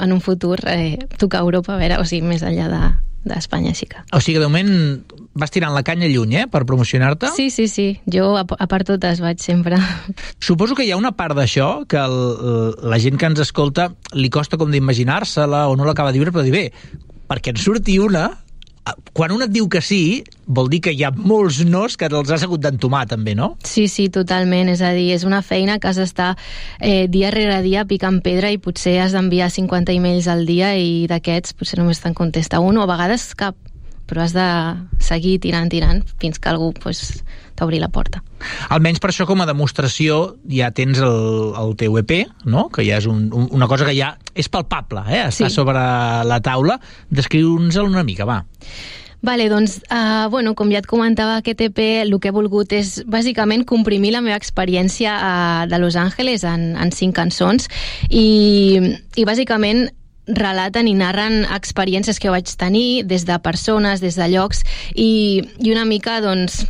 en 0.00 0.12
un 0.12 0.20
futur 0.20 0.60
eh, 0.70 0.98
tocar 1.18 1.40
a 1.40 1.48
Europa, 1.48 1.74
a 1.74 1.80
veure, 1.80 1.98
o 2.00 2.06
sigui, 2.08 2.26
més 2.28 2.46
enllà 2.46 2.70
de 2.70 2.82
d'Espanya, 3.20 3.74
sí 3.76 3.84
que. 3.84 4.00
O 4.16 4.20
sigui, 4.22 4.38
de 4.40 4.48
moment 4.48 4.70
vas 5.40 5.52
tirant 5.52 5.74
la 5.74 5.82
canya 5.86 6.08
lluny, 6.10 6.36
eh?, 6.42 6.46
per 6.50 6.64
promocionar-te. 6.68 7.32
Sí, 7.36 7.48
sí, 7.50 7.66
sí. 7.68 7.88
Jo 8.10 8.34
a, 8.38 8.44
a 8.44 8.68
part 8.70 8.88
totes 8.92 9.22
vaig 9.24 9.40
sempre. 9.42 9.80
Suposo 10.40 10.76
que 10.78 10.86
hi 10.86 10.92
ha 10.92 11.00
una 11.00 11.14
part 11.16 11.38
d'això 11.38 11.86
que 11.90 12.00
el, 12.00 12.76
la 12.84 13.00
gent 13.02 13.18
que 13.20 13.30
ens 13.30 13.42
escolta 13.46 13.90
li 14.14 14.30
costa 14.32 14.60
com 14.60 14.70
d'imaginar-se-la 14.70 15.66
o 15.70 15.76
no 15.76 15.88
l'acaba 15.88 16.12
de 16.12 16.20
viure, 16.20 16.34
però 16.34 16.46
dir, 16.46 16.54
bé, 16.54 16.68
perquè 17.30 17.54
en 17.54 17.60
surti 17.60 17.98
una, 18.02 18.28
quan 19.12 19.32
un 19.32 19.44
et 19.44 19.52
diu 19.52 19.68
que 19.70 19.82
sí, 19.84 20.22
vol 20.46 20.70
dir 20.72 20.80
que 20.84 20.92
hi 20.94 21.02
ha 21.04 21.10
molts 21.14 21.60
nos 21.66 21.96
que 22.00 22.08
els 22.08 22.30
has 22.32 22.44
hagut 22.46 22.62
d'entomar, 22.64 23.04
també, 23.10 23.34
no? 23.38 23.52
Sí, 23.66 23.86
sí, 23.92 24.08
totalment. 24.12 24.70
És 24.72 24.82
a 24.82 24.92
dir, 24.96 25.10
és 25.14 25.24
una 25.28 25.42
feina 25.46 25.78
que 25.78 25.90
has 25.90 26.00
d'estar 26.00 26.32
eh, 26.80 27.06
dia 27.10 27.30
rere 27.34 27.60
dia 27.66 27.84
picant 27.88 28.20
pedra 28.24 28.50
i 28.50 28.58
potser 28.58 28.98
has 29.04 29.14
d'enviar 29.16 29.50
50 29.52 29.94
emails 29.94 30.30
al 30.30 30.46
dia 30.48 30.74
i 30.76 31.06
d'aquests 31.10 31.56
potser 31.58 31.80
només 31.80 32.02
te'n 32.02 32.16
contesta 32.16 32.62
un 32.64 32.80
o 32.80 32.86
a 32.86 32.90
vegades 32.90 33.32
cap 33.38 33.58
però 34.10 34.24
has 34.26 34.34
de 34.34 34.46
seguir 35.02 35.38
tirant, 35.40 35.70
tirant, 35.70 36.02
fins 36.20 36.42
que 36.42 36.50
algú 36.50 36.72
pues, 36.74 37.22
t'obri 37.58 37.80
la 37.80 37.90
porta. 37.92 38.24
Almenys 38.72 39.00
per 39.00 39.12
això, 39.12 39.26
com 39.28 39.42
a 39.44 39.48
demostració, 39.48 40.20
ja 40.50 40.70
tens 40.74 41.00
el, 41.04 41.52
el 41.60 41.74
teu 41.80 41.98
EP, 42.00 42.16
no? 42.50 42.68
que 42.74 42.84
ja 42.86 42.98
és 42.98 43.06
un, 43.10 43.28
un, 43.32 43.50
una 43.54 43.68
cosa 43.70 43.86
que 43.88 43.94
ja 43.96 44.14
és 44.34 44.48
palpable, 44.52 45.04
eh? 45.08 45.26
està 45.28 45.48
Sí. 45.50 45.54
sobre 45.60 45.78
la 46.26 46.40
taula. 46.42 46.80
Descriu'ns-el 47.10 47.86
una 47.86 48.04
mica, 48.06 48.26
va. 48.28 48.42
Vale, 49.22 49.50
doncs, 49.52 49.82
uh, 49.92 50.30
bueno, 50.32 50.54
com 50.56 50.70
ja 50.72 50.80
et 50.80 50.86
comentava, 50.88 51.36
aquest 51.42 51.60
EP 51.66 51.78
el 52.00 52.14
que 52.20 52.30
he 52.30 52.32
volgut 52.32 52.72
és 52.72 53.02
bàsicament 53.04 53.66
comprimir 53.68 54.14
la 54.14 54.22
meva 54.24 54.38
experiència 54.40 55.12
uh, 55.12 55.68
de 55.68 55.76
Los 55.82 55.98
Angeles 56.00 56.44
en, 56.48 56.70
en 56.80 56.92
cinc 56.96 57.18
cançons 57.18 57.68
i, 58.08 58.80
i 59.20 59.26
bàsicament 59.28 59.90
relaten 60.36 60.88
i 60.88 60.94
narren 60.98 61.44
experiències 61.54 62.20
que 62.20 62.32
vaig 62.32 62.50
tenir 62.60 63.04
des 63.08 63.26
de 63.28 63.38
persones, 63.42 64.02
des 64.04 64.18
de 64.18 64.28
llocs 64.30 64.64
i, 64.94 65.42
i 65.58 65.72
una 65.72 65.86
mica, 65.88 66.20
doncs, 66.24 66.64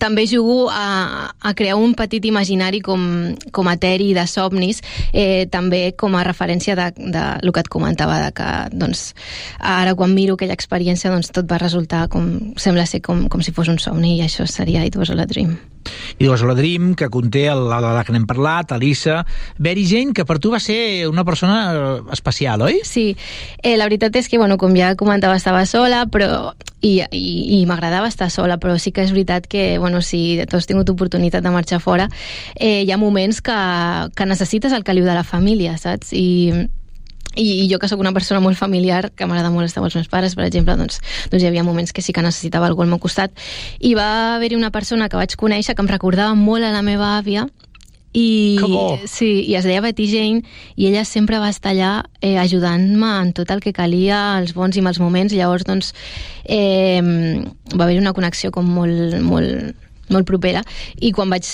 també 0.00 0.26
jugo 0.30 0.68
a, 0.70 1.34
a 1.40 1.54
crear 1.54 1.76
un 1.76 1.94
petit 1.98 2.24
imaginari 2.26 2.80
com, 2.84 3.34
com 3.54 3.70
eteri 3.72 4.12
de 4.16 4.26
somnis, 4.30 4.82
eh, 5.12 5.46
també 5.50 5.94
com 5.98 6.16
a 6.16 6.24
referència 6.26 6.76
de, 6.78 6.90
de 6.96 7.24
lo 7.42 7.52
que 7.52 7.64
et 7.64 7.70
comentava, 7.72 8.20
de 8.26 8.32
que 8.36 8.48
doncs, 8.74 9.12
ara 9.58 9.94
quan 9.98 10.14
miro 10.14 10.38
aquella 10.38 10.56
experiència 10.56 11.12
doncs, 11.12 11.32
tot 11.34 11.48
va 11.50 11.60
resultar 11.62 12.08
com, 12.12 12.54
sembla 12.60 12.88
ser 12.90 13.02
com, 13.04 13.28
com 13.28 13.44
si 13.44 13.54
fos 13.54 13.70
un 13.70 13.78
somni 13.78 14.18
i 14.18 14.24
això 14.26 14.48
seria 14.50 14.84
It 14.84 14.98
Was 14.98 15.14
All 15.14 15.24
a 15.24 15.30
Dream. 15.30 15.54
I 16.18 16.24
dius 16.24 16.42
la 16.46 16.54
Dream, 16.56 16.94
que 16.94 17.10
conté 17.12 17.46
el, 17.52 17.66
la, 17.68 17.80
la 17.82 18.04
que 18.06 18.14
n'hem 18.14 18.26
parlat, 18.28 18.72
Elisa, 18.76 19.22
Mary 19.58 19.84
Jane, 19.88 20.14
que 20.16 20.24
per 20.28 20.38
tu 20.40 20.52
va 20.54 20.60
ser 20.62 21.08
una 21.10 21.24
persona 21.26 21.58
eh, 21.74 21.96
especial, 22.14 22.64
oi? 22.64 22.80
Sí, 22.86 23.10
eh, 23.62 23.76
la 23.76 23.88
veritat 23.90 24.16
és 24.20 24.30
que, 24.30 24.40
bueno, 24.40 24.58
com 24.60 24.74
ja 24.78 24.94
comentava, 25.00 25.36
estava 25.40 25.64
sola, 25.68 26.04
però 26.10 26.54
i, 26.84 27.00
i, 27.10 27.60
i 27.60 27.64
m'agradava 27.66 28.10
estar 28.10 28.28
sola, 28.30 28.58
però 28.60 28.76
sí 28.78 28.92
que 28.92 29.04
és 29.04 29.12
veritat 29.14 29.48
que, 29.50 29.78
bueno, 29.80 30.02
si 30.04 30.38
tu 30.50 30.58
has 30.58 30.68
tingut 30.68 30.90
oportunitat 30.92 31.44
de 31.44 31.52
marxar 31.54 31.80
fora, 31.80 32.10
eh, 32.54 32.82
hi 32.84 32.92
ha 32.92 33.00
moments 33.00 33.40
que, 33.44 33.58
que 34.14 34.28
necessites 34.28 34.74
el 34.76 34.84
caliu 34.84 35.08
de 35.08 35.16
la 35.16 35.24
família, 35.24 35.78
saps? 35.80 36.12
I, 36.12 36.52
i, 37.34 37.46
i 37.64 37.68
jo 37.70 37.80
que 37.80 37.88
sóc 37.90 38.02
una 38.02 38.12
persona 38.14 38.42
molt 38.44 38.60
familiar, 38.60 39.08
que 39.16 39.26
m'agrada 39.26 39.52
molt 39.54 39.70
estar 39.70 39.82
amb 39.82 39.88
els 39.88 39.98
meus 39.98 40.10
pares, 40.12 40.36
per 40.36 40.46
exemple, 40.46 40.76
doncs, 40.78 41.00
doncs 41.32 41.42
hi 41.42 41.50
havia 41.50 41.66
moments 41.66 41.92
que 41.96 42.04
sí 42.04 42.12
que 42.12 42.22
necessitava 42.22 42.68
algú 42.68 42.84
al 42.84 42.92
meu 42.92 43.00
costat. 43.02 43.32
I 43.80 43.94
va 43.98 44.36
haver-hi 44.36 44.60
una 44.60 44.72
persona 44.74 45.08
que 45.08 45.20
vaig 45.20 45.38
conèixer 45.40 45.74
que 45.74 45.82
em 45.82 45.90
recordava 45.90 46.36
molt 46.38 46.68
a 46.68 46.74
la 46.74 46.84
meva 46.86 47.16
àvia 47.18 47.48
i, 48.14 48.56
sí, 49.10 49.42
i 49.42 49.56
es 49.58 49.66
deia 49.66 49.82
Betty 49.82 50.06
Jane 50.06 50.44
i 50.78 50.86
ella 50.86 51.02
sempre 51.08 51.40
va 51.42 51.50
estar 51.50 51.72
allà 51.74 51.92
eh, 52.22 52.36
ajudant-me 52.38 53.10
en 53.20 53.32
tot 53.34 53.50
el 53.50 53.62
que 53.64 53.74
calia, 53.74 54.38
els 54.38 54.54
bons 54.54 54.78
i 54.78 54.84
mals 54.86 55.00
moments. 55.02 55.34
I 55.34 55.40
llavors 55.42 55.66
doncs 55.66 55.90
eh, 56.44 57.02
va 57.74 57.88
haver 57.88 57.98
una 57.98 58.14
connexió 58.14 58.52
com 58.54 58.70
molt, 58.70 59.18
molt, 59.26 59.74
molt 60.12 60.26
propera 60.28 60.62
i 61.00 61.12
quan 61.16 61.30
vaig 61.32 61.46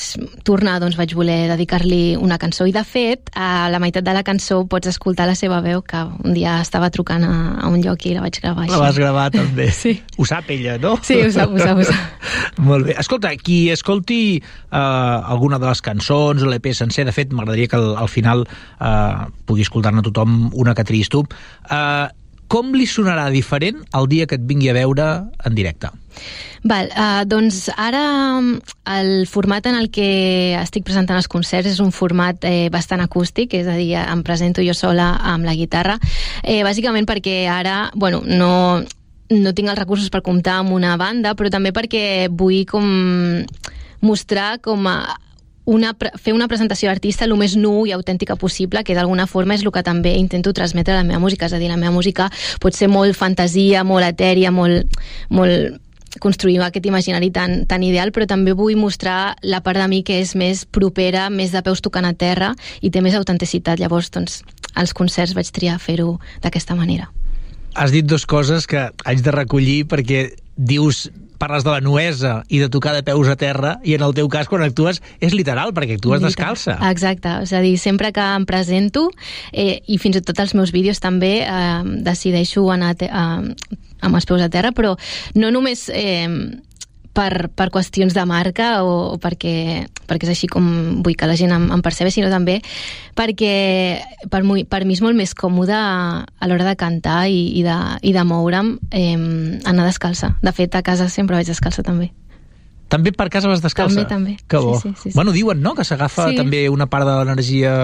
tornar 0.46 0.78
doncs 0.82 0.96
vaig 0.98 1.14
voler 1.14 1.48
dedicar-li 1.52 2.16
una 2.18 2.38
cançó 2.40 2.66
i 2.66 2.72
de 2.74 2.82
fet 2.84 3.30
a 3.38 3.68
la 3.70 3.78
meitat 3.82 4.04
de 4.06 4.14
la 4.16 4.22
cançó 4.26 4.62
pots 4.70 4.90
escoltar 4.90 5.26
la 5.28 5.36
seva 5.38 5.60
veu 5.64 5.82
que 5.82 6.00
un 6.24 6.34
dia 6.34 6.58
estava 6.60 6.90
trucant 6.90 7.24
a, 7.24 7.34
a 7.62 7.68
un 7.70 7.80
lloc 7.84 8.06
i 8.06 8.14
la 8.16 8.24
vaig 8.24 8.40
gravar 8.42 8.66
La 8.66 8.74
així. 8.74 8.82
vas 8.82 8.98
gravar 8.98 9.28
també. 9.34 9.68
Sí. 9.80 9.94
Ho 10.18 10.26
sap 10.28 10.50
ella, 10.52 10.74
no? 10.82 10.96
Sí, 11.02 11.16
ho 11.24 11.30
sap, 11.32 11.54
ho 11.54 11.58
sap, 11.58 11.78
ho 11.78 11.84
sap. 11.86 12.58
Molt 12.66 12.84
bé. 12.88 12.94
Escolta, 13.00 13.30
qui 13.40 13.70
escolti 13.72 14.36
eh, 14.36 14.76
alguna 14.76 15.58
de 15.62 15.68
les 15.70 15.80
cançons, 15.80 16.42
l'EP 16.44 16.72
sencer, 16.76 17.06
de 17.08 17.14
fet, 17.16 17.32
m'agradaria 17.32 17.70
que 17.70 17.78
al, 17.78 17.94
al 17.96 18.10
final 18.12 18.44
eh, 18.44 19.28
pugui 19.48 19.64
escoltar-ne 19.64 20.02
tothom 20.04 20.50
una 20.52 20.74
que 20.76 20.84
triïs 20.84 21.08
tu, 21.08 21.22
eh, 21.70 22.08
com 22.50 22.74
li 22.74 22.86
sonarà 22.90 23.28
diferent 23.30 23.84
el 23.94 24.08
dia 24.10 24.26
que 24.26 24.34
et 24.34 24.46
vingui 24.46 24.72
a 24.72 24.74
veure 24.74 25.06
en 25.46 25.54
directe? 25.54 25.92
Val, 26.66 26.90
uh, 26.92 27.22
doncs 27.24 27.70
ara 27.72 28.02
mm, 28.42 28.74
el 28.98 29.10
format 29.30 29.64
en 29.70 29.78
el 29.78 29.88
que 29.94 30.10
estic 30.58 30.84
presentant 30.84 31.16
els 31.16 31.30
concerts 31.30 31.70
és 31.70 31.78
un 31.80 31.94
format 31.94 32.42
eh, 32.44 32.68
bastant 32.72 33.00
acústic, 33.00 33.54
és 33.56 33.70
a 33.70 33.78
dir, 33.78 33.94
em 34.02 34.24
presento 34.26 34.64
jo 34.66 34.74
sola 34.76 35.14
amb 35.32 35.48
la 35.48 35.54
guitarra, 35.56 35.96
eh, 36.42 36.60
bàsicament 36.66 37.08
perquè 37.08 37.44
ara, 37.48 37.86
bueno, 37.94 38.20
no, 38.26 38.82
no 39.30 39.54
tinc 39.54 39.72
els 39.72 39.80
recursos 39.80 40.10
per 40.12 40.24
comptar 40.26 40.58
amb 40.60 40.74
una 40.76 40.98
banda, 41.00 41.32
però 41.38 41.48
també 41.54 41.72
perquè 41.72 42.28
vull 42.28 42.66
com 42.68 42.90
mostrar 44.04 44.58
com 44.64 44.90
a 44.90 44.98
una, 45.70 45.92
fer 46.18 46.34
una 46.34 46.48
presentació 46.50 46.90
d'artista 46.90 47.26
el 47.28 47.36
més 47.38 47.54
nu 47.56 47.84
i 47.86 47.92
autèntica 47.94 48.36
possible, 48.36 48.82
que 48.84 48.96
d'alguna 48.96 49.28
forma 49.30 49.54
és 49.54 49.62
el 49.62 49.70
que 49.70 49.84
també 49.86 50.16
intento 50.18 50.52
transmetre 50.56 50.96
a 50.96 51.00
la 51.00 51.06
meva 51.06 51.20
música. 51.22 51.46
És 51.46 51.54
a 51.54 51.60
dir, 51.62 51.70
la 51.70 51.78
meva 51.78 51.94
música 51.94 52.30
pot 52.60 52.74
ser 52.74 52.90
molt 52.90 53.16
fantasia, 53.16 53.84
molt 53.86 54.06
etèria, 54.08 54.50
molt, 54.50 54.98
molt 55.30 55.78
construir 56.18 56.58
aquest 56.66 56.86
imaginari 56.90 57.30
tan, 57.30 57.66
tan 57.70 57.84
ideal, 57.86 58.10
però 58.10 58.26
també 58.26 58.56
vull 58.58 58.74
mostrar 58.74 59.36
la 59.46 59.62
part 59.62 59.78
de 59.78 59.86
mi 59.86 60.02
que 60.02 60.18
és 60.18 60.34
més 60.34 60.64
propera, 60.66 61.28
més 61.30 61.54
de 61.54 61.62
peus 61.62 61.84
tocant 61.84 62.08
a 62.08 62.14
terra 62.18 62.50
i 62.82 62.90
té 62.90 63.04
més 63.04 63.14
autenticitat. 63.14 63.78
Llavors, 63.78 64.10
doncs, 64.10 64.42
als 64.74 64.94
concerts 64.96 65.36
vaig 65.38 65.54
triar 65.54 65.78
fer-ho 65.78 66.18
d'aquesta 66.42 66.74
manera. 66.74 67.12
Has 67.78 67.94
dit 67.94 68.06
dues 68.06 68.26
coses 68.26 68.66
que 68.66 68.88
haig 69.06 69.22
de 69.22 69.30
recollir 69.30 69.84
perquè 69.86 70.32
dius 70.56 71.06
parles 71.40 71.64
de 71.64 71.72
la 71.72 71.80
nuesa 71.80 72.42
i 72.52 72.60
de 72.60 72.68
tocar 72.68 72.92
de 72.94 73.02
peus 73.06 73.28
a 73.32 73.36
terra 73.40 73.78
i 73.82 73.96
en 73.96 74.04
el 74.04 74.14
teu 74.16 74.28
cas 74.30 74.48
quan 74.50 74.62
actues 74.66 75.00
és 75.24 75.34
literal 75.34 75.72
perquè 75.76 75.96
actues 75.96 76.22
descalça. 76.22 76.76
Exacte, 76.90 77.32
és 77.46 77.54
a 77.56 77.64
dir, 77.64 77.76
sempre 77.80 78.12
que 78.12 78.24
em 78.36 78.46
presento 78.48 79.08
eh, 79.50 79.80
i 79.88 79.98
fins 79.98 80.20
i 80.20 80.24
tot 80.24 80.44
els 80.44 80.54
meus 80.54 80.74
vídeos 80.76 81.00
també 81.00 81.40
eh, 81.42 81.82
decideixo 82.04 82.68
anar 82.70 82.94
a 83.08 83.28
eh, 83.48 83.78
amb 84.00 84.16
els 84.16 84.26
peus 84.28 84.40
a 84.40 84.48
terra, 84.52 84.72
però 84.72 84.94
no 85.36 85.50
només 85.52 85.88
eh, 85.92 86.28
per, 87.12 87.48
per 87.54 87.68
qüestions 87.74 88.14
de 88.14 88.24
marca 88.28 88.82
o, 88.86 89.14
o 89.14 89.18
perquè, 89.18 89.86
perquè 90.06 90.28
és 90.28 90.30
així 90.36 90.46
com 90.46 91.02
vull 91.02 91.16
que 91.18 91.26
la 91.26 91.34
gent 91.36 91.50
em, 91.52 91.64
em 91.74 91.82
percebi, 91.82 92.12
sinó 92.14 92.30
també 92.30 92.60
perquè 93.18 94.00
per, 94.30 94.42
mu- 94.46 94.62
per 94.70 94.84
mi 94.86 94.94
és 94.94 95.02
molt 95.02 95.18
més 95.18 95.34
còmode 95.34 95.74
a 95.74 96.46
l'hora 96.48 96.64
de 96.68 96.76
cantar 96.78 97.26
i, 97.28 97.42
i, 97.58 97.64
de, 97.66 97.76
i 98.06 98.12
de 98.14 98.24
moure'm 98.24 98.76
eh, 98.90 99.16
anar 99.66 99.86
descalça. 99.88 100.36
De 100.42 100.52
fet, 100.54 100.74
a 100.78 100.82
casa 100.86 101.08
sempre 101.10 101.36
vaig 101.36 101.50
descalça 101.50 101.82
també. 101.82 102.12
També 102.90 103.12
per 103.14 103.28
casa 103.30 103.46
vas 103.50 103.60
descalça? 103.62 104.02
També, 104.06 104.08
també. 104.36 104.36
Que 104.50 104.58
bo. 104.58 104.78
Sí, 104.80 104.88
sí, 104.88 104.94
sí, 104.96 105.10
sí. 105.10 105.16
Bueno, 105.16 105.30
diuen, 105.32 105.60
no?, 105.62 105.74
que 105.78 105.84
s'agafa 105.86 106.30
Sí. 106.30 106.36
també 106.38 106.68
una 106.68 106.86
part 106.90 107.06
de 107.06 107.18
l'energia... 107.20 107.74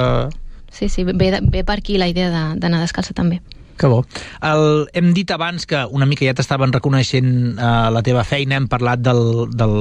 Sí, 0.70 0.88
sí, 0.88 1.04
ve, 1.06 1.14
ve 1.40 1.62
per 1.64 1.76
aquí 1.78 1.96
la 1.96 2.08
idea 2.10 2.26
de- 2.30 2.58
d'anar 2.60 2.80
descalça 2.82 3.14
també. 3.14 3.38
Que 3.76 3.88
bo. 3.92 4.00
El, 4.44 4.86
hem 4.96 5.12
dit 5.16 5.30
abans 5.34 5.66
que 5.68 5.82
una 5.92 6.08
mica 6.08 6.24
ja 6.24 6.34
t'estaven 6.36 6.72
reconeixent 6.72 7.30
eh, 7.60 7.68
la 7.92 8.02
teva 8.06 8.24
feina, 8.24 8.56
hem 8.56 8.68
parlat 8.72 9.02
del, 9.04 9.22
del, 9.52 9.76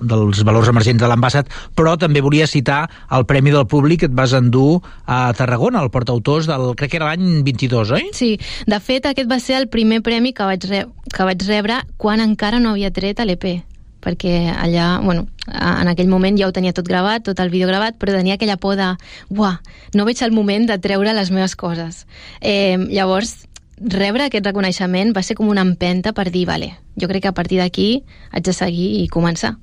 dels 0.00 0.42
valors 0.48 0.72
emergents 0.72 1.02
de 1.02 1.10
l'ambassat, 1.10 1.52
però 1.76 1.96
també 2.00 2.24
volia 2.24 2.48
citar 2.48 2.86
el 3.12 3.28
Premi 3.28 3.52
del 3.52 3.68
Públic 3.68 4.04
que 4.04 4.10
et 4.10 4.16
vas 4.16 4.32
endur 4.36 4.80
a 5.04 5.28
Tarragona, 5.36 5.84
al 5.84 5.92
portautors 5.92 6.48
del, 6.48 6.72
crec 6.80 6.94
que 6.94 7.00
era 7.00 7.12
l'any 7.12 7.42
22, 7.46 7.94
oi? 8.00 8.10
Sí, 8.16 8.34
de 8.66 8.80
fet 8.80 9.08
aquest 9.08 9.30
va 9.30 9.40
ser 9.42 9.60
el 9.60 9.70
primer 9.72 10.02
premi 10.06 10.32
que 10.36 10.48
vaig, 10.48 10.68
re 10.70 10.84
que 11.12 11.28
vaig 11.28 11.48
rebre 11.48 11.82
quan 12.00 12.24
encara 12.24 12.60
no 12.60 12.74
havia 12.74 12.92
tret 12.94 13.20
l'EP 13.24 13.75
perquè 14.04 14.52
allà, 14.52 15.00
bueno, 15.02 15.26
en 15.46 15.90
aquell 15.90 16.08
moment 16.08 16.38
ja 16.38 16.48
ho 16.48 16.54
tenia 16.54 16.74
tot 16.76 16.86
gravat, 16.88 17.24
tot 17.26 17.40
el 17.42 17.50
vídeo 17.50 17.68
gravat, 17.68 17.98
però 17.98 18.14
tenia 18.14 18.36
aquella 18.36 18.58
por 18.60 18.76
de, 18.78 18.92
uah, 19.30 19.58
no 19.94 20.06
veig 20.06 20.22
el 20.22 20.34
moment 20.34 20.68
de 20.68 20.78
treure 20.82 21.14
les 21.16 21.32
meves 21.34 21.56
coses. 21.56 22.04
Eh, 22.40 22.78
llavors, 22.90 23.46
rebre 23.76 24.26
aquest 24.26 24.46
reconeixement 24.46 25.12
va 25.16 25.22
ser 25.26 25.36
com 25.36 25.50
una 25.52 25.64
empenta 25.66 26.14
per 26.16 26.30
dir, 26.30 26.46
vale, 26.48 26.74
jo 27.00 27.08
crec 27.10 27.26
que 27.26 27.32
a 27.32 27.36
partir 27.36 27.60
d'aquí 27.60 28.04
haig 28.32 28.44
de 28.46 28.56
seguir 28.56 28.90
i 29.02 29.06
començar. 29.12 29.56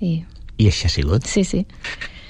I, 0.00 0.22
I 0.58 0.70
així 0.70 0.88
ha 0.88 0.92
sigut. 0.92 1.26
sí, 1.26 1.44
sí. 1.44 1.66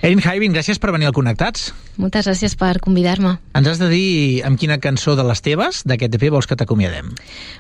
Erin 0.05 0.21
Haivin, 0.21 0.53
gràcies 0.53 0.79
per 0.79 0.93
venir 0.93 1.09
al 1.09 1.15
Connectats. 1.17 1.71
Moltes 1.97 2.27
gràcies 2.29 2.55
per 2.61 2.75
convidar-me. 2.85 3.37
Ens 3.57 3.71
has 3.71 3.81
de 3.81 3.89
dir 3.89 4.43
amb 4.45 4.61
quina 4.61 4.77
cançó 4.83 5.17
de 5.17 5.25
les 5.25 5.41
teves 5.43 5.83
d'aquest 5.89 6.19
EP 6.19 6.29
vols 6.35 6.47
que 6.47 6.59
t'acomiadem. 6.59 7.15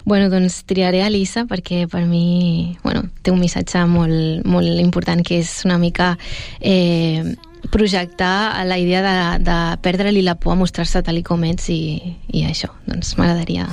Bueno, 0.05 0.29
doncs 0.33 0.61
triaré 0.69 1.01
Elisa 1.07 1.47
perquè 1.49 1.87
per 1.91 2.05
mi 2.05 2.77
bueno, 2.85 3.07
té 3.25 3.33
un 3.33 3.41
missatge 3.41 3.87
molt, 3.89 4.45
molt 4.45 4.83
important 4.83 5.25
que 5.25 5.41
és 5.41 5.53
una 5.65 5.79
mica 5.81 6.13
eh, 6.61 7.35
projectar 7.73 8.67
la 8.69 8.79
idea 8.79 9.03
de, 9.03 9.17
de 9.45 9.59
perdre-li 9.83 10.23
la 10.23 10.37
por 10.37 10.53
a 10.53 10.61
mostrar-se 10.61 11.03
tal 11.03 11.19
i 11.19 11.25
com 11.27 11.45
ets 11.49 11.71
i, 11.73 11.81
i 12.29 12.45
això. 12.47 12.71
Doncs 12.87 13.17
m'agradaria 13.17 13.67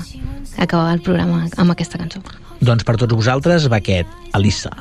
acabar 0.58 0.94
el 0.96 1.04
programa 1.04 1.46
amb 1.58 1.76
aquesta 1.76 2.00
cançó. 2.00 2.24
Doncs 2.64 2.88
per 2.88 2.96
tots 2.96 3.14
vosaltres 3.14 3.68
va 3.68 3.84
aquest, 3.84 4.08
Elisa. 4.34 4.72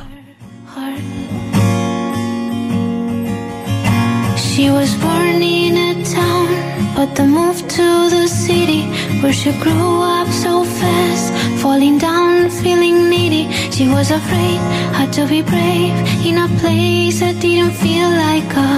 She 4.54 4.68
was 4.68 4.94
born 4.96 5.40
in 5.40 5.78
a 5.78 6.04
town, 6.04 6.48
but 6.94 7.16
the 7.16 7.24
move 7.24 7.56
to 7.56 7.88
the 8.10 8.28
city 8.28 8.82
where 9.22 9.32
she 9.32 9.50
grew 9.62 10.02
up 10.02 10.28
so 10.28 10.62
fast, 10.62 11.32
falling 11.62 11.96
down, 11.96 12.50
feeling 12.50 13.08
needy. 13.08 13.50
She 13.70 13.88
was 13.88 14.10
afraid, 14.10 14.60
had 14.92 15.10
to 15.14 15.26
be 15.26 15.40
brave 15.40 15.96
in 16.28 16.36
a 16.36 16.48
place 16.60 17.20
that 17.20 17.40
didn't 17.40 17.72
feel 17.84 18.10
like 18.10 18.52
a 18.68 18.72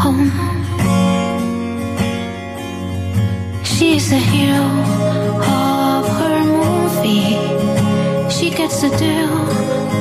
home. 0.00 0.32
She's 3.62 4.08
the 4.08 4.22
hero 4.32 4.68
of 5.44 6.02
her 6.18 6.38
movie. 6.64 7.36
She 8.32 8.48
gets 8.48 8.80
to 8.80 8.88
do 8.96 9.26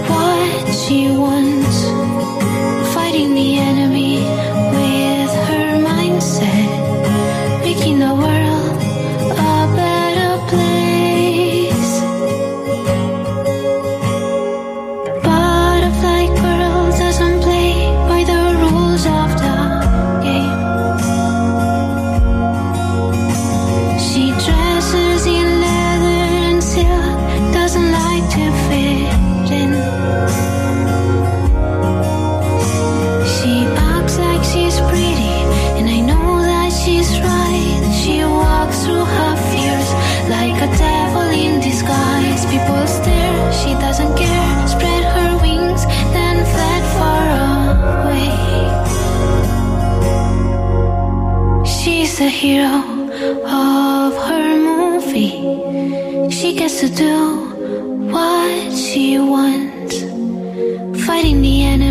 what 0.07 0.73
she 0.73 1.11
wants 1.11 1.77
fighting 2.93 3.35
the 3.35 3.57
enemy 3.57 4.28
The 52.19 52.27
hero 52.27 52.83
of 53.45 54.13
her 54.27 54.57
movie. 54.57 55.39
She 56.29 56.53
gets 56.53 56.81
to 56.81 56.89
do 56.89 57.15
what 58.11 58.73
she 58.73 59.17
wants 59.17 60.01
fighting 61.05 61.41
the 61.41 61.63
enemy 61.63 61.88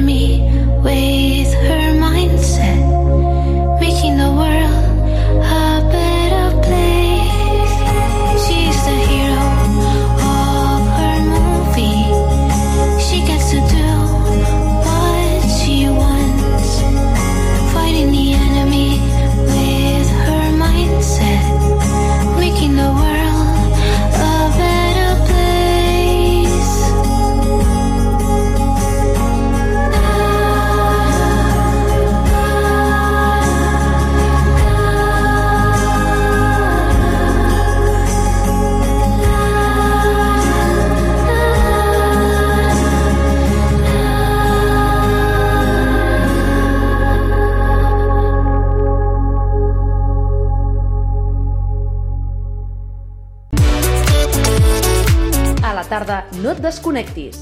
desconnectis. 56.62 57.38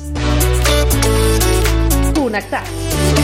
Connectats. 2.15 3.16